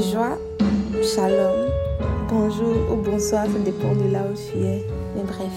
Joie, 0.00 0.38
shalom, 1.04 1.70
bonjour 2.28 2.92
ou 2.92 2.96
bonsoir, 2.96 3.46
ça 3.46 3.58
dépend 3.64 3.94
de 3.94 4.10
là 4.10 4.24
où 4.24 4.34
tu 4.34 4.58
es. 4.58 4.84
Mais 5.14 5.22
bref, 5.22 5.52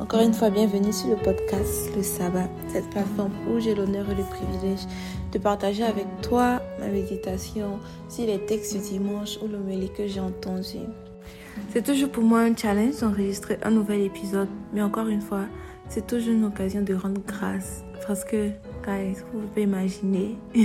encore 0.00 0.22
une 0.22 0.32
fois, 0.32 0.48
bienvenue 0.48 0.94
sur 0.94 1.10
le 1.10 1.16
podcast 1.16 1.90
Le 1.94 2.02
Sabbat, 2.02 2.48
cette 2.68 2.88
plateforme 2.88 3.32
où 3.50 3.60
j'ai 3.60 3.74
l'honneur 3.74 4.06
et 4.10 4.14
le 4.14 4.22
privilège 4.22 4.86
de 5.30 5.38
partager 5.38 5.82
avec 5.82 6.06
toi 6.22 6.62
ma 6.80 6.86
méditation 6.86 7.78
sur 8.08 8.24
les 8.24 8.38
textes 8.46 8.72
du 8.72 8.80
dimanche 8.80 9.36
ou 9.42 9.46
le 9.46 9.58
mêlé 9.58 9.88
que 9.88 10.06
j'ai 10.06 10.20
entendu. 10.20 10.78
C'est 11.70 11.84
toujours 11.84 12.10
pour 12.10 12.22
moi 12.22 12.40
un 12.40 12.56
challenge 12.56 13.00
d'enregistrer 13.00 13.58
un 13.62 13.70
nouvel 13.70 14.00
épisode, 14.00 14.48
mais 14.72 14.80
encore 14.80 15.08
une 15.08 15.20
fois, 15.20 15.44
c'est 15.90 16.06
toujours 16.06 16.32
une 16.32 16.46
occasion 16.46 16.80
de 16.80 16.94
rendre 16.94 17.20
grâce. 17.26 17.84
Parce 18.06 18.24
que, 18.24 18.48
guys, 18.86 19.16
vous 19.32 19.40
pouvez 19.40 19.62
imaginer 19.62 20.36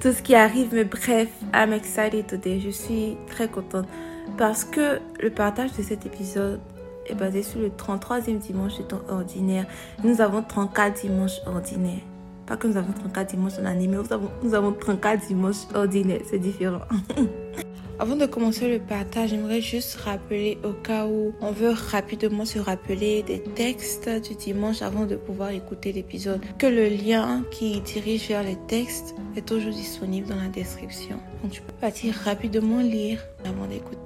tout 0.00 0.12
ce 0.12 0.22
qui 0.22 0.34
arrive. 0.34 0.68
Mais 0.72 0.84
bref, 0.84 1.28
I'm 1.54 1.72
excited 1.72 2.26
today. 2.26 2.60
Je 2.60 2.70
suis 2.70 3.16
très 3.26 3.48
contente 3.48 3.86
parce 4.36 4.64
que 4.64 5.00
le 5.20 5.30
partage 5.30 5.72
de 5.72 5.82
cet 5.82 6.06
épisode 6.06 6.60
est 7.06 7.14
basé 7.14 7.42
sur 7.42 7.60
le 7.60 7.68
33e 7.68 8.38
dimanche 8.38 8.76
du 8.76 8.84
temps 8.84 9.00
ordinaire. 9.08 9.66
Nous 10.04 10.20
avons 10.20 10.42
34 10.42 11.00
dimanches 11.00 11.40
ordinaires. 11.46 12.02
Pas 12.46 12.56
que 12.56 12.66
nous 12.66 12.76
avons 12.76 12.92
34 12.92 13.30
dimanches 13.30 13.58
en 13.60 13.66
année, 13.66 13.88
mais 13.88 13.96
nous 13.96 14.12
avons, 14.12 14.30
nous 14.42 14.54
avons 14.54 14.72
34 14.72 15.26
dimanches 15.26 15.66
ordinaires. 15.74 16.22
C'est 16.28 16.38
différent. 16.38 16.80
Avant 18.00 18.14
de 18.14 18.26
commencer 18.26 18.68
le 18.68 18.78
partage, 18.78 19.30
j'aimerais 19.30 19.60
juste 19.60 19.96
rappeler 19.96 20.56
au 20.62 20.72
cas 20.72 21.08
où 21.08 21.32
on 21.40 21.50
veut 21.50 21.72
rapidement 21.72 22.44
se 22.44 22.60
rappeler 22.60 23.24
des 23.24 23.42
textes 23.42 24.08
du 24.08 24.36
dimanche 24.36 24.82
avant 24.82 25.04
de 25.04 25.16
pouvoir 25.16 25.50
écouter 25.50 25.92
l'épisode, 25.92 26.40
que 26.58 26.68
le 26.68 26.88
lien 26.88 27.42
qui 27.50 27.80
dirige 27.80 28.28
vers 28.28 28.44
les 28.44 28.54
textes 28.68 29.16
est 29.34 29.44
toujours 29.44 29.72
disponible 29.72 30.28
dans 30.28 30.36
la 30.36 30.46
description. 30.46 31.16
Donc 31.42 31.50
tu 31.50 31.60
peux 31.60 31.72
partir 31.72 32.14
rapidement 32.14 32.78
lire 32.78 33.20
avant 33.44 33.66
d'écouter. 33.66 33.98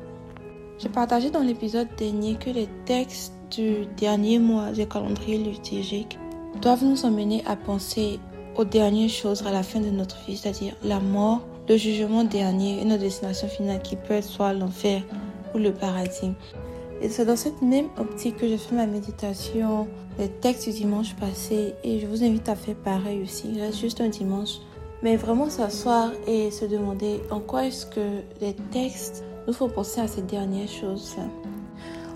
J'ai 0.78 0.88
partagé 0.88 1.30
dans 1.30 1.42
l'épisode 1.42 1.88
dernier 1.98 2.36
que 2.36 2.48
les 2.48 2.68
textes 2.86 3.34
du 3.50 3.84
dernier 3.98 4.38
mois 4.38 4.72
du 4.72 4.86
calendrier 4.86 5.36
liturgique 5.36 6.18
doivent 6.62 6.82
nous 6.82 7.04
emmener 7.04 7.42
à 7.44 7.56
penser 7.56 8.18
aux 8.56 8.64
dernières 8.64 9.10
choses 9.10 9.46
à 9.46 9.52
la 9.52 9.62
fin 9.62 9.80
de 9.80 9.90
notre 9.90 10.24
vie, 10.24 10.38
c'est-à-dire 10.38 10.74
la 10.82 10.98
mort, 10.98 11.46
le 11.68 11.76
jugement 11.76 12.24
dernier 12.24 12.80
et 12.80 12.84
notre 12.84 13.02
destination 13.02 13.48
finale 13.48 13.82
qui 13.82 13.96
peut 13.96 14.14
être 14.14 14.24
soit 14.24 14.52
l'enfer 14.52 15.02
ou 15.54 15.58
le 15.58 15.72
paradis. 15.72 16.32
Et 17.00 17.08
c'est 17.08 17.24
dans 17.24 17.36
cette 17.36 17.62
même 17.62 17.88
optique 17.98 18.36
que 18.36 18.46
j'ai 18.46 18.58
fait 18.58 18.74
ma 18.74 18.86
méditation, 18.86 19.88
les 20.18 20.28
textes 20.28 20.68
du 20.68 20.74
dimanche 20.74 21.14
passé 21.16 21.74
et 21.82 21.98
je 21.98 22.06
vous 22.06 22.22
invite 22.22 22.48
à 22.48 22.54
faire 22.54 22.76
pareil 22.76 23.22
aussi. 23.22 23.48
Il 23.52 23.60
reste 23.60 23.80
juste 23.80 24.00
un 24.00 24.08
dimanche. 24.08 24.58
Mais 25.02 25.16
vraiment 25.16 25.50
s'asseoir 25.50 26.12
et 26.28 26.52
se 26.52 26.64
demander 26.64 27.20
en 27.30 27.40
quoi 27.40 27.66
est-ce 27.66 27.86
que 27.86 28.20
les 28.40 28.54
textes 28.70 29.24
nous 29.48 29.52
font 29.52 29.68
penser 29.68 30.00
à 30.00 30.06
ces 30.06 30.22
dernières 30.22 30.68
choses. 30.68 31.16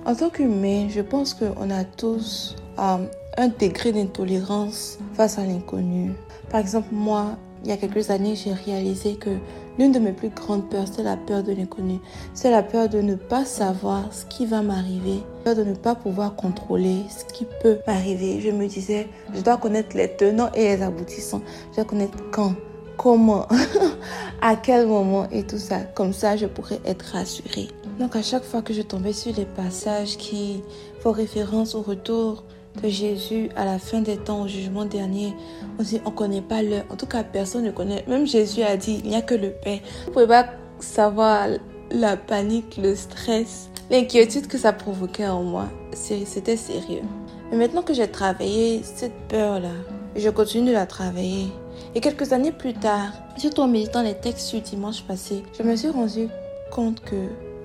En 0.05 0.15
tant 0.15 0.31
qu'humain, 0.31 0.89
je 0.89 1.01
pense 1.01 1.35
qu'on 1.35 1.71
a 1.71 1.83
tous 1.83 2.55
euh, 2.79 2.99
un 3.37 3.49
degré 3.49 3.93
d'intolérance 3.93 4.99
face 5.15 5.39
à 5.39 5.45
l'inconnu. 5.45 6.13
Par 6.51 6.61
exemple, 6.61 6.89
moi, 6.93 7.37
il 7.65 7.71
y 7.71 7.73
a 7.73 7.77
quelques 7.77 8.11
années, 8.11 8.35
j'ai 8.37 8.53
réalisé 8.53 9.17
que 9.17 9.31
l'une 9.79 9.93
de 9.93 9.99
mes 9.99 10.13
plus 10.13 10.31
grandes 10.31 10.69
peurs, 10.71 10.87
c'est 10.91 11.03
la 11.03 11.17
peur 11.17 11.43
de 11.43 11.53
l'inconnu. 11.53 11.99
C'est 12.33 12.51
la 12.51 12.63
peur 12.63 12.89
de 12.89 13.01
ne 13.01 13.15
pas 13.15 13.45
savoir 13.45 14.13
ce 14.13 14.25
qui 14.25 14.47
va 14.47 14.63
m'arriver, 14.63 15.21
peur 15.45 15.57
de 15.57 15.65
ne 15.65 15.75
pas 15.75 15.95
pouvoir 15.95 16.37
contrôler 16.37 17.03
ce 17.09 17.25
qui 17.33 17.47
peut 17.63 17.79
m'arriver. 17.87 18.41
Je 18.41 18.51
me 18.51 18.67
disais, 18.67 19.09
je 19.35 19.41
dois 19.41 19.57
connaître 19.57 19.97
les 19.97 20.09
tenants 20.09 20.51
et 20.55 20.77
les 20.77 20.83
aboutissants. 20.83 21.43
Je 21.71 21.77
dois 21.77 21.85
connaître 21.85 22.19
quand, 22.31 22.55
comment, 22.97 23.47
à 24.41 24.57
quel 24.57 24.87
moment 24.87 25.29
et 25.31 25.43
tout 25.43 25.59
ça. 25.59 25.81
Comme 25.81 26.13
ça, 26.13 26.37
je 26.37 26.47
pourrais 26.47 26.81
être 26.85 27.05
rassurée. 27.13 27.69
Donc 27.99 28.15
à 28.15 28.23
chaque 28.23 28.45
fois 28.45 28.63
que 28.63 28.75
je 28.75 28.83
tombais 28.83 29.15
sur 29.15 29.35
les 29.35 29.47
passages 29.47 30.17
qui 30.19 30.63
font 31.01 31.13
référence 31.13 31.75
au 31.75 31.83
retour 31.83 32.45
de 32.83 32.89
Jésus 32.89 33.51
à 33.57 33.65
la 33.65 33.79
fin 33.79 34.01
des 34.01 34.17
temps, 34.17 34.43
au 34.43 34.49
jugement 34.49 34.85
dernier, 34.85 35.35
on 35.79 35.85
on 36.05 36.11
connaît 36.11 36.43
pas 36.43 36.63
l'heure. 36.63 36.85
En 36.91 36.97
tout 36.97 37.07
cas, 37.07 37.23
personne 37.25 37.65
ne 37.65 37.71
connaît. 37.71 38.05
Même 38.09 38.27
Jésus 38.27 38.63
a 38.63 38.77
dit 38.77 39.01
il 39.05 39.11
n'y 39.11 39.17
a 39.17 39.23
que 39.23 39.35
le 39.35 39.51
Père. 39.51 39.81
Vous 40.07 40.13
pouvez 40.13 40.27
pas 40.27 40.47
savoir 40.81 41.49
la 41.91 42.17
panique, 42.17 42.77
le 42.77 42.95
stress, 42.95 43.71
l'inquiétude 43.91 44.47
que 44.47 44.59
ça 44.59 44.73
provoquait 44.73 45.29
en 45.29 45.43
moi. 45.43 45.67
C'était 45.93 46.57
sérieux. 46.57 47.03
Mais 47.51 47.57
maintenant 47.57 47.83
que 47.83 47.95
j'ai 47.95 48.09
travaillé 48.09 48.83
cette 48.83 49.15
peur-là, 49.29 49.71
je 50.17 50.31
continue 50.31 50.69
de 50.69 50.75
la 50.75 50.87
travailler. 50.87 51.49
Et 51.95 52.01
quelques 52.01 52.33
années 52.33 52.53
plus 52.53 52.75
tard, 52.75 53.13
surtout 53.37 53.63
en 53.63 53.69
méditant 53.69 54.03
les 54.03 54.15
textes 54.15 54.55
du 54.55 54.61
dimanche 54.61 55.03
passé, 55.03 55.43
je 55.57 55.63
me 55.63 55.77
suis 55.77 55.89
rendu 55.89 56.29
compte 56.71 57.01
que 57.01 57.17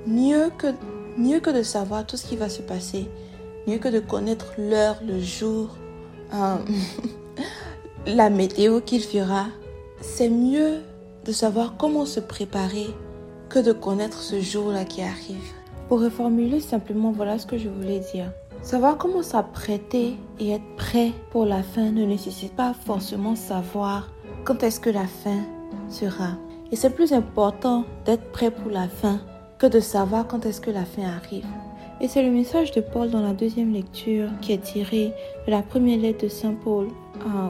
mieux 0.05 0.51
que, 0.57 0.67
mieux 1.17 1.39
que 1.39 1.49
de 1.49 1.63
savoir 1.63 2.05
tout 2.05 2.17
ce 2.17 2.27
qui 2.27 2.35
va 2.35 2.49
se 2.49 2.61
passer, 2.61 3.09
mieux 3.67 3.77
que 3.77 3.89
de 3.89 3.99
connaître 3.99 4.53
l'heure, 4.57 4.97
le 5.05 5.19
jour, 5.19 5.69
euh, 6.33 6.55
la 8.07 8.29
météo 8.29 8.81
qu'il 8.81 9.01
fera, 9.01 9.47
c'est 10.01 10.29
mieux 10.29 10.79
de 11.25 11.31
savoir 11.31 11.75
comment 11.77 12.05
se 12.05 12.19
préparer 12.19 12.87
que 13.49 13.59
de 13.59 13.71
connaître 13.71 14.21
ce 14.21 14.39
jour-là 14.39 14.85
qui 14.85 15.01
arrive. 15.01 15.53
Pour 15.87 16.01
reformuler 16.01 16.61
simplement, 16.61 17.11
voilà 17.11 17.37
ce 17.37 17.45
que 17.45 17.57
je 17.57 17.69
voulais 17.69 18.01
dire. 18.13 18.31
Savoir 18.63 18.97
comment 18.97 19.23
s'apprêter 19.23 20.15
et 20.39 20.51
être 20.51 20.75
prêt 20.77 21.11
pour 21.31 21.45
la 21.45 21.63
fin 21.63 21.91
ne 21.91 22.05
nécessite 22.05 22.55
pas 22.55 22.73
forcément 22.85 23.35
savoir 23.35 24.09
quand 24.45 24.63
est-ce 24.63 24.79
que 24.79 24.89
la 24.89 25.07
fin 25.07 25.43
sera. 25.89 26.37
Et 26.71 26.75
c'est 26.75 26.91
plus 26.91 27.11
important 27.11 27.83
d'être 28.05 28.31
prêt 28.31 28.51
pour 28.51 28.71
la 28.71 28.87
fin 28.87 29.19
que 29.57 29.67
de 29.67 29.79
savoir 29.79 30.27
quand 30.27 30.45
est-ce 30.45 30.61
que 30.61 30.71
la 30.71 30.85
fin 30.85 31.03
arrive. 31.03 31.45
Et 32.01 32.07
c'est 32.07 32.23
le 32.23 32.31
message 32.31 32.71
de 32.71 32.81
Paul 32.81 33.11
dans 33.11 33.21
la 33.21 33.33
deuxième 33.33 33.73
lecture 33.73 34.27
qui 34.41 34.53
est 34.53 34.63
tiré 34.63 35.13
de 35.45 35.51
la 35.51 35.61
première 35.61 35.99
lettre 35.99 36.23
de 36.23 36.29
Saint 36.29 36.55
Paul 36.55 36.87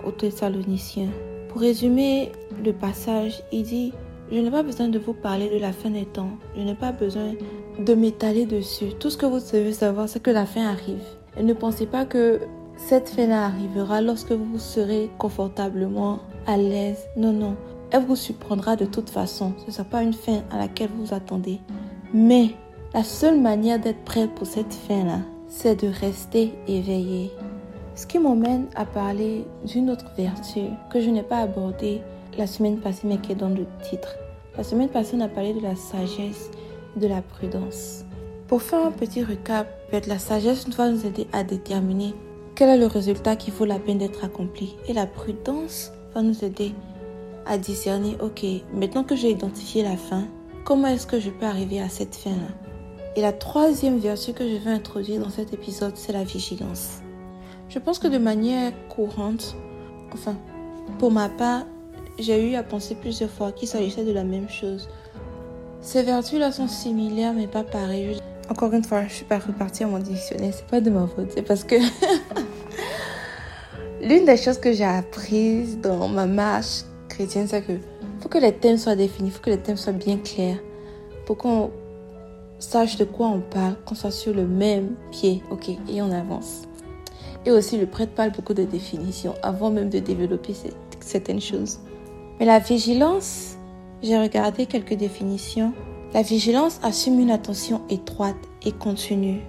aux 0.06 0.12
Thessaloniciens. 0.12 1.08
Pour 1.48 1.62
résumer 1.62 2.34
le 2.62 2.74
passage, 2.74 3.42
il 3.54 3.64
dit 3.64 3.94
Je 4.30 4.38
n'ai 4.38 4.52
pas 4.52 4.62
besoin 4.62 4.90
de 4.90 5.00
vous 5.00 5.14
parler 5.14 5.50
de 5.50 5.58
la 5.58 5.72
fin 5.72 5.90
des 5.90 6.04
temps. 6.04 6.32
Je 6.58 6.64
n'ai 6.64 6.76
pas 6.76 6.92
besoin 6.92 7.32
de 7.80 7.94
m'étaler 7.94 8.46
dessus. 8.46 8.90
Tout 9.00 9.10
ce 9.10 9.16
que 9.16 9.26
vous 9.26 9.40
devez 9.40 9.72
savoir, 9.72 10.10
c'est 10.10 10.22
que 10.22 10.32
la 10.32 10.46
fin 10.46 10.68
arrive. 10.68 11.04
Et 11.38 11.44
ne 11.44 11.54
pensez 11.54 11.86
pas 11.86 12.04
que 12.04 12.42
cette 12.76 13.08
fin-là 13.08 13.46
arrivera 13.46 14.02
lorsque 14.02 14.34
vous 14.34 14.60
serez 14.60 15.10
confortablement 15.18 16.20
à 16.46 16.58
l'aise. 16.58 17.08
Non, 17.16 17.32
non. 17.32 17.56
Elle 17.92 18.04
vous 18.04 18.18
surprendra 18.18 18.76
de 18.76 18.86
toute 18.86 19.10
façon. 19.10 19.54
Ce 19.60 19.68
ne 19.68 19.72
sera 19.72 19.86
pas 19.86 20.04
une 20.04 20.12
fin 20.12 20.44
à 20.52 20.58
laquelle 20.58 20.90
vous 20.94 21.06
vous 21.06 21.14
attendez. 21.14 21.60
Mais 22.14 22.50
la 22.94 23.06
seule 23.06 23.40
manière 23.40 23.80
d'être 23.80 24.04
prêt 24.04 24.28
pour 24.28 24.46
cette 24.46 24.74
fin-là, 24.74 25.20
c'est 25.48 25.82
de 25.82 25.88
rester 25.88 26.54
éveillé. 26.68 27.32
Ce 27.96 28.06
qui 28.06 28.20
m'emmène 28.20 28.66
à 28.76 28.84
parler 28.84 29.46
d'une 29.66 29.90
autre 29.90 30.12
vertu 30.18 30.62
que 30.92 31.00
je 31.00 31.10
n'ai 31.10 31.24
pas 31.24 31.40
abordée 31.40 32.02
la 32.38 32.48
semaine 32.48 32.80
passée, 32.80 33.08
mais 33.08 33.18
qui 33.18 33.32
est 33.32 33.36
dans 33.36 33.50
le 33.50 33.66
titre. 33.90 34.16
La 34.58 34.64
semaine 34.64 34.90
passée, 34.90 35.16
on 35.16 35.22
a 35.22 35.30
parlé 35.30 35.54
de 35.54 35.62
la 35.62 35.78
sagesse 35.78 36.52
de 36.98 37.08
la 37.08 37.22
prudence. 37.22 38.04
Pour 38.48 38.62
faire 38.62 38.86
un 38.86 38.92
petit 38.92 39.24
recap, 39.24 39.68
la 40.08 40.20
sagesse 40.20 40.68
va 40.68 40.90
nous 40.90 41.06
aider 41.06 41.28
à 41.32 41.46
déterminer 41.46 42.14
quel 42.56 42.70
est 42.70 42.78
le 42.78 42.88
résultat 42.88 43.38
qui 43.38 43.52
vaut 43.52 43.66
la 43.66 43.80
peine 43.80 44.00
d'être 44.00 44.26
accompli. 44.26 44.76
Et 44.90 44.94
la 44.94 45.06
prudence 45.06 45.94
va 46.14 46.22
nous 46.22 46.44
aider 46.44 46.74
à 47.46 47.58
discerner, 47.58 48.18
ok, 48.22 48.46
maintenant 48.74 49.06
que 49.06 49.16
j'ai 49.16 49.30
identifié 49.30 49.82
la 49.82 49.96
fin, 49.96 50.26
comment 50.66 50.88
est-ce 50.88 51.08
que 51.08 51.22
je 51.22 51.30
peux 51.30 51.46
arriver 51.46 51.80
à 51.80 51.88
cette 51.88 52.16
fin-là? 52.16 52.71
Et 53.16 53.22
la 53.22 53.34
troisième 53.34 54.00
vertu 54.00 54.34
que 54.34 54.48
je 54.48 54.56
vais 54.56 54.72
introduire 54.72 55.22
dans 55.22 55.30
cet 55.30 55.54
épisode, 55.54 55.94
c'est 55.96 56.14
la 56.14 56.24
vigilance. 56.24 57.00
Je 57.68 57.80
pense 57.80 58.00
que 58.00 58.08
de 58.08 58.18
manière 58.18 58.72
courante, 58.88 59.56
enfin, 60.14 60.38
pour 60.98 61.12
ma 61.12 61.28
part, 61.28 61.66
j'ai 62.20 62.52
eu 62.52 62.56
à 62.56 62.64
penser 62.64 62.96
plusieurs 62.96 63.30
fois 63.30 63.52
qu'il 63.52 63.68
s'agissait 63.68 64.06
de 64.06 64.14
la 64.14 64.24
même 64.24 64.50
chose. 64.50 64.88
Ces 65.82 66.04
vertus-là 66.04 66.52
sont 66.52 66.68
similaires, 66.68 67.34
mais 67.34 67.48
pas 67.48 67.64
pareilles. 67.64 68.20
Encore 68.50 68.72
une 68.74 68.84
fois, 68.84 69.04
je 69.08 69.14
suis 69.14 69.26
pas 69.26 69.40
repartie 69.40 69.84
à 69.84 69.88
mon 69.88 70.00
dictionnaire. 70.00 70.54
C'est 70.54 70.68
pas 70.68 70.80
de 70.80 70.90
ma 70.90 71.08
faute, 71.08 71.32
c'est 71.34 71.42
parce 71.42 71.64
que 71.64 71.76
l'une 74.02 74.26
des 74.26 74.38
choses 74.38 74.60
que 74.60 74.72
j'ai 74.72 74.86
apprises 74.86 75.80
dans 75.80 76.08
ma 76.08 76.28
marche 76.28 76.84
chrétienne, 77.10 77.48
c'est 77.48 77.62
que 77.62 77.74
faut 78.22 78.30
que 78.30 78.38
les 78.38 78.54
thèmes 78.54 78.78
soient 78.78 78.96
définis, 78.96 79.32
faut 79.32 79.42
que 79.42 79.50
les 79.50 79.58
thèmes 79.58 79.78
soient 79.78 79.94
bien 79.94 80.18
clairs, 80.18 80.60
pour 81.26 81.38
qu'on 81.38 81.72
sache 82.62 82.96
de 82.98 83.06
quoi 83.06 83.28
on 83.28 83.42
parle, 83.42 83.76
qu'on 83.86 83.96
soit 83.96 84.12
sur 84.12 84.34
le 84.34 84.48
même 84.48 84.96
pied. 85.12 85.44
Ok, 85.52 85.70
et 85.70 86.02
on 86.02 86.12
avance. 86.12 86.64
Et 87.46 87.52
aussi, 87.52 87.78
le 87.78 87.88
prêtre 87.88 88.14
parle 88.14 88.32
beaucoup 88.32 88.54
de 88.54 88.64
définitions 88.64 89.34
avant 89.42 89.72
même 89.72 89.90
de 89.90 90.00
développer 90.00 90.54
certaines 91.00 91.42
choses. 91.42 91.80
Mais 92.40 92.46
la 92.46 92.60
vigilance, 92.60 93.56
j'ai 94.04 94.18
regardé 94.20 94.66
quelques 94.66 94.94
définitions. 94.94 95.74
La 96.14 96.22
vigilance 96.22 96.80
assume 96.84 97.20
une 97.20 97.32
attention 97.32 97.82
étroite 97.90 98.36
et 98.64 98.72
continue. 98.72 99.42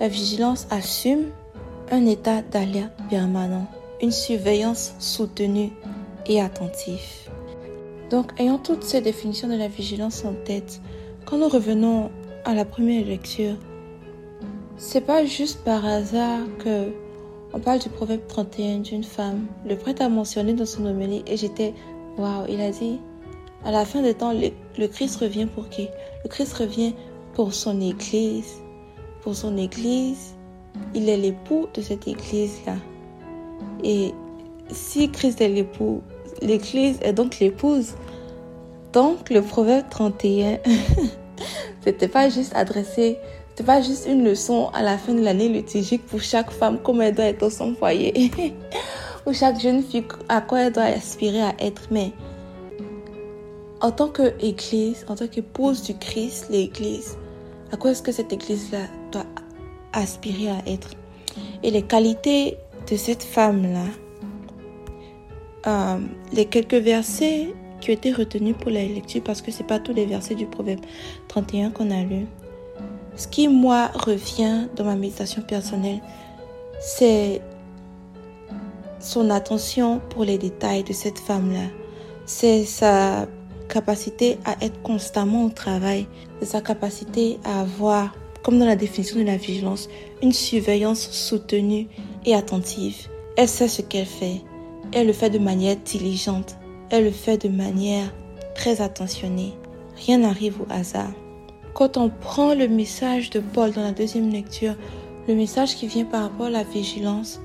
La 0.00 0.08
vigilance 0.08 0.66
assume 0.70 1.26
un 1.90 2.04
état 2.06 2.42
d'alerte 2.42 2.92
permanent, 3.08 3.66
une 4.02 4.12
surveillance 4.12 4.94
soutenue 4.98 5.72
et 6.26 6.40
attentive. 6.40 7.28
Donc, 8.10 8.32
ayant 8.38 8.58
toutes 8.58 8.84
ces 8.84 9.00
définitions 9.00 9.48
de 9.48 9.56
la 9.56 9.68
vigilance 9.68 10.24
en 10.24 10.34
tête, 10.44 10.80
quand 11.24 11.38
nous 11.38 11.48
revenons 11.48 12.10
à 12.48 12.54
la 12.54 12.64
première 12.64 13.04
lecture, 13.04 13.56
c'est 14.78 15.02
pas 15.02 15.26
juste 15.26 15.62
par 15.64 15.84
hasard 15.84 16.40
que 16.58 16.88
on 17.52 17.58
parle 17.60 17.78
du 17.78 17.90
proverbe 17.90 18.22
31 18.26 18.78
d'une 18.78 19.04
femme. 19.04 19.46
Le 19.66 19.76
prêtre 19.76 20.00
a 20.00 20.08
mentionné 20.08 20.54
dans 20.54 20.64
son 20.64 20.86
homélie 20.86 21.22
et 21.26 21.36
j'étais 21.36 21.74
waouh, 22.16 22.46
il 22.48 22.58
a 22.62 22.70
dit 22.70 23.00
à 23.66 23.70
la 23.70 23.84
fin 23.84 24.00
des 24.00 24.14
temps, 24.14 24.32
le, 24.32 24.86
Christ 24.86 25.16
revient 25.16 25.44
pour 25.44 25.68
qui? 25.68 25.88
Le 26.24 26.30
Christ 26.30 26.54
revient 26.54 26.94
pour 27.34 27.52
son 27.52 27.82
Église. 27.82 28.62
Pour 29.20 29.34
son 29.34 29.58
Église, 29.58 30.34
il 30.94 31.10
est 31.10 31.18
l'époux 31.18 31.66
de 31.74 31.82
cette 31.82 32.08
Église-là. 32.08 32.76
Et 33.84 34.14
si 34.70 35.10
Christ 35.10 35.42
est 35.42 35.50
l'époux, 35.50 36.00
l'Église 36.40 36.98
est 37.02 37.12
donc 37.12 37.40
l'épouse. 37.40 37.94
Donc 38.94 39.28
le 39.28 39.42
proverbe 39.42 39.84
31, 39.90 40.58
c'était 41.84 42.08
pas 42.08 42.28
juste 42.28 42.54
adressé, 42.54 43.18
c'était 43.50 43.64
pas 43.64 43.80
juste 43.82 44.06
une 44.06 44.24
leçon 44.24 44.70
à 44.74 44.82
la 44.82 44.98
fin 44.98 45.14
de 45.14 45.20
l'année 45.20 45.48
liturgique 45.48 46.06
pour 46.06 46.20
chaque 46.20 46.50
femme 46.50 46.78
comment 46.82 47.02
elle 47.02 47.14
doit 47.14 47.26
être 47.26 47.40
dans 47.40 47.50
son 47.50 47.74
foyer. 47.74 48.30
ou 49.26 49.32
chaque 49.32 49.60
jeune 49.60 49.82
fille 49.82 50.04
à 50.28 50.40
quoi 50.40 50.60
elle 50.62 50.72
doit 50.72 50.84
aspirer 50.84 51.42
à 51.42 51.54
être. 51.58 51.82
Mais 51.90 52.12
en 53.80 53.90
tant 53.90 54.08
qu'Église, 54.08 55.04
en 55.08 55.14
tant 55.14 55.28
qu'épouse 55.28 55.82
du 55.82 55.96
Christ, 55.96 56.46
l'Église, 56.50 57.16
à 57.72 57.76
quoi 57.76 57.90
est-ce 57.90 58.02
que 58.02 58.12
cette 58.12 58.32
Église-là 58.32 58.86
doit 59.12 59.26
aspirer 59.92 60.50
à 60.50 60.58
être? 60.66 60.90
Et 61.62 61.70
les 61.70 61.82
qualités 61.82 62.56
de 62.90 62.96
cette 62.96 63.22
femme-là, 63.22 63.84
euh, 65.66 65.98
les 66.32 66.46
quelques 66.46 66.74
versets 66.74 67.48
qui 67.80 67.90
ont 67.90 67.94
été 67.94 68.12
retenus 68.12 68.54
pour 68.58 68.70
la 68.70 68.84
lecture, 68.84 69.22
parce 69.22 69.42
que 69.42 69.50
ce 69.50 69.60
n'est 69.60 69.66
pas 69.66 69.78
tous 69.78 69.92
les 69.92 70.06
versets 70.06 70.34
du 70.34 70.46
Proverbe 70.46 70.80
31 71.28 71.70
qu'on 71.70 71.90
a 71.90 72.02
lu. 72.02 72.26
Ce 73.16 73.26
qui, 73.26 73.48
moi, 73.48 73.90
revient 73.94 74.68
dans 74.76 74.84
ma 74.84 74.94
méditation 74.94 75.42
personnelle, 75.42 76.00
c'est 76.80 77.40
son 79.00 79.30
attention 79.30 80.00
pour 80.10 80.24
les 80.24 80.38
détails 80.38 80.84
de 80.84 80.92
cette 80.92 81.18
femme-là. 81.18 81.66
C'est 82.26 82.64
sa 82.64 83.26
capacité 83.68 84.38
à 84.44 84.56
être 84.64 84.80
constamment 84.82 85.44
au 85.44 85.50
travail, 85.50 86.06
c'est 86.40 86.46
sa 86.46 86.60
capacité 86.60 87.38
à 87.44 87.60
avoir, 87.60 88.14
comme 88.42 88.58
dans 88.58 88.66
la 88.66 88.76
définition 88.76 89.18
de 89.18 89.24
la 89.24 89.36
vigilance, 89.36 89.88
une 90.22 90.32
surveillance 90.32 91.10
soutenue 91.10 91.88
et 92.24 92.34
attentive. 92.34 93.08
Elle 93.36 93.48
sait 93.48 93.68
ce 93.68 93.82
qu'elle 93.82 94.06
fait. 94.06 94.42
Elle 94.92 95.06
le 95.06 95.12
fait 95.12 95.30
de 95.30 95.38
manière 95.38 95.76
diligente. 95.76 96.56
Elle 96.90 97.04
le 97.04 97.10
fait 97.10 97.38
de 97.38 97.48
manière 97.48 98.12
très 98.54 98.80
attentionnée. 98.80 99.54
Rien 100.06 100.18
n'arrive 100.18 100.60
au 100.60 100.66
hasard. 100.70 101.12
Quand 101.74 101.96
on 101.96 102.08
prend 102.08 102.54
le 102.54 102.66
message 102.66 103.30
de 103.30 103.40
Paul 103.40 103.72
dans 103.72 103.82
la 103.82 103.92
deuxième 103.92 104.30
lecture, 104.30 104.74
le 105.28 105.34
message 105.34 105.76
qui 105.76 105.86
vient 105.86 106.04
par 106.04 106.22
rapport 106.22 106.46
à 106.46 106.50
la 106.50 106.62
vigilance, 106.64 107.40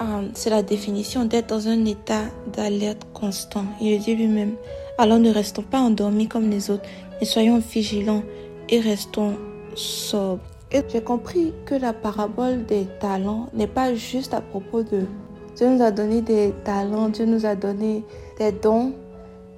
euh, 0.00 0.28
c'est 0.32 0.50
la 0.50 0.62
définition 0.62 1.24
d'être 1.24 1.48
dans 1.48 1.68
un 1.68 1.84
état 1.84 2.24
d'alerte 2.52 3.06
constant. 3.12 3.64
Il 3.80 3.92
le 3.92 3.98
dit 3.98 4.14
lui-même. 4.14 4.54
Alors 4.96 5.18
ne 5.18 5.30
restons 5.30 5.62
pas 5.62 5.80
endormis 5.80 6.26
comme 6.26 6.48
les 6.48 6.70
autres, 6.70 6.88
mais 7.20 7.26
soyons 7.26 7.58
vigilants 7.58 8.22
et 8.68 8.80
restons 8.80 9.36
sobres. 9.74 10.42
J'ai 10.72 11.02
compris 11.02 11.52
que 11.66 11.74
la 11.74 11.92
parabole 11.92 12.64
des 12.66 12.86
talents 13.00 13.48
n'est 13.54 13.66
pas 13.66 13.94
juste 13.94 14.34
à 14.34 14.40
propos 14.40 14.82
de 14.82 15.06
Dieu 15.58 15.68
nous 15.68 15.82
a 15.82 15.90
donné 15.90 16.20
des 16.20 16.54
talents, 16.64 17.08
Dieu 17.08 17.24
nous 17.24 17.44
a 17.44 17.56
donné 17.56 18.04
des 18.38 18.52
dons 18.52 18.92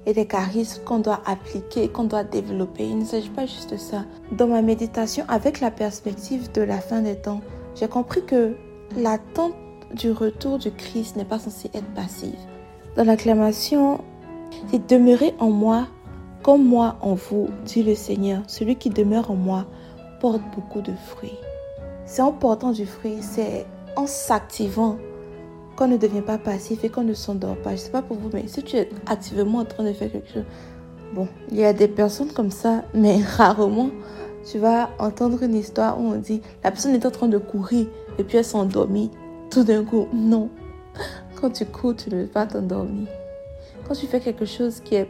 et 0.05 0.13
des 0.13 0.25
charismes 0.25 0.83
qu'on 0.83 0.99
doit 0.99 1.21
appliquer, 1.25 1.87
qu'on 1.87 2.05
doit 2.05 2.23
développer. 2.23 2.85
Il 2.85 2.99
ne 2.99 3.05
s'agit 3.05 3.29
pas 3.29 3.45
juste 3.45 3.71
de 3.71 3.77
ça. 3.77 4.03
Dans 4.31 4.47
ma 4.47 4.61
méditation, 4.61 5.23
avec 5.27 5.59
la 5.59 5.71
perspective 5.71 6.51
de 6.51 6.61
la 6.61 6.79
fin 6.79 7.01
des 7.01 7.15
temps, 7.15 7.41
j'ai 7.75 7.87
compris 7.87 8.25
que 8.25 8.55
l'attente 8.97 9.53
du 9.93 10.11
retour 10.11 10.57
du 10.57 10.71
Christ 10.71 11.15
n'est 11.15 11.25
pas 11.25 11.39
censée 11.39 11.69
être 11.73 11.93
passive. 11.93 12.37
Dans 12.95 13.03
l'acclamation, 13.03 14.01
c'est 14.69 14.89
demeurer 14.89 15.33
en 15.39 15.49
moi 15.49 15.87
comme 16.43 16.65
moi 16.65 16.97
en 17.01 17.13
vous, 17.13 17.49
dit 17.65 17.83
le 17.83 17.93
Seigneur. 17.93 18.41
Celui 18.47 18.75
qui 18.75 18.89
demeure 18.89 19.29
en 19.29 19.35
moi 19.35 19.65
porte 20.19 20.41
beaucoup 20.55 20.81
de 20.81 20.93
fruits. 21.07 21.37
C'est 22.05 22.21
en 22.21 22.31
portant 22.31 22.71
du 22.71 22.85
fruit, 22.85 23.17
c'est 23.21 23.65
en 23.95 24.07
s'activant 24.07 24.97
qu'on 25.75 25.87
ne 25.87 25.97
devient 25.97 26.21
pas 26.21 26.37
passif 26.37 26.83
et 26.83 26.89
qu'on 26.89 27.03
ne 27.03 27.13
s'endort 27.13 27.57
pas. 27.57 27.71
Je 27.71 27.75
ne 27.75 27.79
sais 27.79 27.91
pas 27.91 28.01
pour 28.01 28.17
vous, 28.17 28.29
mais 28.33 28.47
si 28.47 28.63
tu 28.63 28.75
es 28.75 28.89
activement 29.05 29.59
en 29.59 29.65
train 29.65 29.83
de 29.83 29.93
faire 29.93 30.11
quelque 30.11 30.31
chose, 30.31 30.45
bon, 31.13 31.27
il 31.49 31.57
y 31.57 31.65
a 31.65 31.73
des 31.73 31.87
personnes 31.87 32.31
comme 32.31 32.51
ça, 32.51 32.83
mais 32.93 33.21
rarement 33.37 33.89
tu 34.49 34.57
vas 34.57 34.89
entendre 34.99 35.43
une 35.43 35.55
histoire 35.55 35.99
où 35.99 36.03
on 36.03 36.17
dit 36.17 36.41
la 36.63 36.71
personne 36.71 36.93
est 36.93 37.05
en 37.05 37.11
train 37.11 37.27
de 37.27 37.37
courir 37.37 37.87
et 38.17 38.23
puis 38.23 38.37
elle 38.37 38.45
s'est 38.45 38.57
endormie 38.57 39.11
tout 39.49 39.63
d'un 39.63 39.83
coup. 39.83 40.07
Non. 40.13 40.49
Quand 41.35 41.51
tu 41.51 41.65
cours, 41.65 41.95
tu 41.95 42.09
ne 42.09 42.21
veux 42.21 42.27
pas 42.27 42.45
t'endormir. 42.45 43.07
Quand 43.87 43.95
tu 43.95 44.05
fais 44.05 44.19
quelque 44.19 44.45
chose 44.45 44.79
qui 44.79 44.95
est 44.95 45.09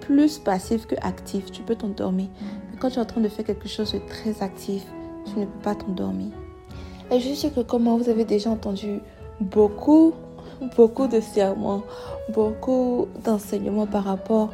plus 0.00 0.38
passif 0.38 0.86
que 0.86 0.94
actif, 1.02 1.50
tu 1.50 1.62
peux 1.62 1.74
t'endormir. 1.74 2.28
Mais 2.70 2.78
quand 2.78 2.90
tu 2.90 2.96
es 2.96 3.02
en 3.02 3.06
train 3.06 3.20
de 3.20 3.28
faire 3.28 3.44
quelque 3.44 3.68
chose 3.68 3.92
de 3.92 3.98
très 3.98 4.42
actif, 4.42 4.84
tu 5.26 5.38
ne 5.38 5.46
peux 5.46 5.62
pas 5.62 5.74
t'endormir. 5.74 6.32
Et 7.10 7.20
je 7.20 7.34
sais 7.34 7.50
que 7.50 7.60
comment 7.60 7.96
vous 7.96 8.08
avez 8.08 8.24
déjà 8.24 8.50
entendu 8.50 9.00
beaucoup, 9.42 10.14
beaucoup 10.76 11.06
de 11.06 11.20
sermons, 11.20 11.82
beaucoup 12.30 13.08
d'enseignements 13.24 13.86
par 13.86 14.04
rapport 14.04 14.50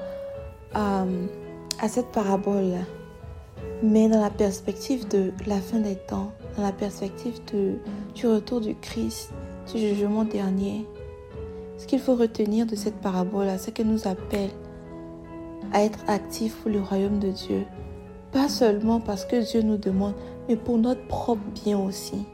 à, 0.75 1.05
cette 1.89 2.09
parabole-là. 2.09 2.85
Mais 3.83 4.09
dans 4.09 4.21
la 4.21 4.31
perspective 4.31 5.07
de 5.09 5.33
la 5.47 5.61
fin 5.61 5.79
des 5.79 5.97
temps, 5.97 6.33
dans 6.57 6.63
la 6.63 6.73
perspective 6.73 7.41
du 8.15 8.27
retour 8.27 8.61
du 8.61 8.75
Christ, 8.75 9.33
du 9.73 9.79
jugement 9.79 10.25
dernier, 10.25 10.87
ce 11.77 11.87
qu'il 11.87 12.01
faut 12.01 12.17
retenir 12.17 12.67
de 12.67 12.75
cette 12.75 12.97
parabole, 12.97 13.47
c'est 13.59 13.73
qu'elle 13.73 13.87
nous 13.87 14.09
appelle 14.09 14.51
à 15.73 15.85
être 15.85 16.01
actifs 16.09 16.57
pour 16.57 16.71
le 16.71 16.81
royaume 16.81 17.19
de 17.19 17.31
Dieu. 17.31 17.65
Pas 18.33 18.49
seulement 18.49 19.01
parce 19.01 19.25
que 19.25 19.49
Dieu 19.49 19.63
nous 19.63 19.77
demande, 19.77 20.15
mais 20.49 20.57
pour 20.57 20.79
notre 20.79 21.07
propre 21.07 21.43
bien 21.65 21.79
aussi. 21.79 22.27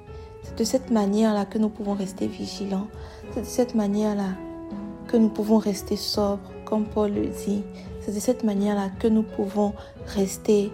C'est 0.44 0.58
de 0.58 0.64
cette 0.64 0.90
manière-là 0.90 1.44
que 1.44 1.58
nous 1.58 1.68
pouvons 1.68 1.94
rester 1.94 2.26
vigilants. 2.26 2.86
C'est 3.32 3.40
de 3.40 3.46
cette 3.46 3.74
manière-là 3.74 4.36
que 5.08 5.16
nous 5.16 5.28
pouvons 5.28 5.58
rester 5.58 5.96
sobres, 5.96 6.50
comme 6.64 6.86
Paul 6.86 7.12
le 7.12 7.26
dit. 7.26 7.62
C'est 8.00 8.14
de 8.14 8.20
cette 8.20 8.44
manière-là 8.44 8.90
que 9.00 9.08
nous 9.08 9.22
pouvons 9.22 9.72
rester 10.06 10.70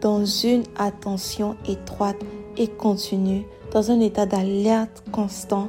dans 0.00 0.24
une 0.24 0.62
attention 0.76 1.56
étroite 1.68 2.18
et 2.56 2.68
continue, 2.68 3.44
dans 3.72 3.90
un 3.90 4.00
état 4.00 4.26
d'alerte 4.26 5.04
constant 5.12 5.68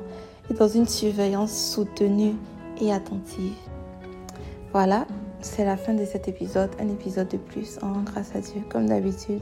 et 0.49 0.53
dans 0.53 0.67
une 0.67 0.87
surveillance 0.87 1.51
soutenue 1.51 2.35
et 2.81 2.93
attentive. 2.93 3.53
Voilà, 4.71 5.05
c'est 5.41 5.65
la 5.65 5.77
fin 5.77 5.93
de 5.93 6.05
cet 6.05 6.27
épisode, 6.27 6.69
un 6.79 6.89
épisode 6.89 7.27
de 7.29 7.37
plus, 7.37 7.79
en 7.81 8.01
grâce 8.01 8.35
à 8.35 8.41
Dieu, 8.41 8.61
comme 8.69 8.87
d'habitude. 8.87 9.41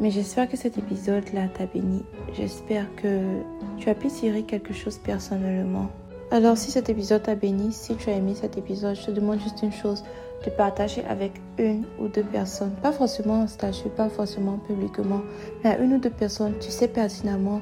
Mais 0.00 0.10
j'espère 0.10 0.48
que 0.48 0.56
cet 0.56 0.76
épisode-là 0.76 1.48
t'a 1.48 1.66
béni. 1.66 2.04
J'espère 2.32 2.86
que 2.96 3.40
tu 3.78 3.88
as 3.88 3.94
pu 3.94 4.08
tirer 4.08 4.42
quelque 4.42 4.72
chose 4.72 4.98
personnellement. 4.98 5.88
Alors 6.30 6.58
si 6.58 6.70
cet 6.70 6.88
épisode 6.88 7.22
t'a 7.22 7.36
béni, 7.36 7.72
si 7.72 7.94
tu 7.94 8.10
as 8.10 8.14
aimé 8.14 8.34
cet 8.34 8.58
épisode, 8.58 8.96
je 8.96 9.06
te 9.06 9.10
demande 9.12 9.40
juste 9.40 9.62
une 9.62 9.72
chose, 9.72 10.02
de 10.44 10.50
partager 10.50 11.04
avec 11.04 11.32
une 11.58 11.84
ou 11.98 12.08
deux 12.08 12.22
personnes, 12.22 12.72
pas 12.82 12.92
forcément 12.92 13.42
en 13.42 13.46
statut, 13.46 13.88
pas 13.88 14.08
forcément 14.08 14.58
publiquement, 14.58 15.22
mais 15.62 15.70
à 15.70 15.78
une 15.78 15.94
ou 15.94 15.98
deux 15.98 16.10
personnes, 16.10 16.54
tu 16.60 16.70
sais 16.70 16.88
pertinemment 16.88 17.60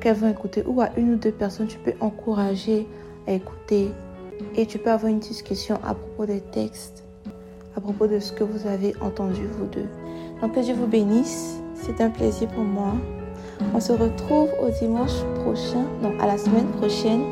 qu'elles 0.00 0.16
vont 0.16 0.28
écouter 0.28 0.62
ou 0.66 0.80
à 0.80 0.90
une 0.96 1.14
ou 1.14 1.16
deux 1.16 1.32
personnes, 1.32 1.66
tu 1.66 1.78
peux 1.78 1.94
encourager 2.00 2.86
à 3.26 3.32
écouter 3.32 3.90
et 4.56 4.66
tu 4.66 4.78
peux 4.78 4.90
avoir 4.90 5.10
une 5.10 5.20
discussion 5.20 5.76
à 5.84 5.94
propos 5.94 6.26
des 6.26 6.40
textes, 6.40 7.03
à 7.76 7.80
propos 7.80 8.06
de 8.06 8.18
ce 8.18 8.32
que 8.32 8.44
vous 8.44 8.66
avez 8.66 8.94
entendu 9.00 9.46
vous 9.58 9.66
deux. 9.66 9.88
Donc 10.40 10.54
que 10.54 10.60
Dieu 10.60 10.74
vous 10.74 10.86
bénisse, 10.86 11.60
c'est 11.74 12.00
un 12.00 12.10
plaisir 12.10 12.48
pour 12.48 12.64
moi. 12.64 12.94
On 13.74 13.80
se 13.80 13.92
retrouve 13.92 14.48
au 14.62 14.70
dimanche 14.70 15.22
prochain, 15.42 15.84
donc 16.02 16.14
à 16.20 16.26
la 16.26 16.38
semaine 16.38 16.66
prochaine 16.78 17.22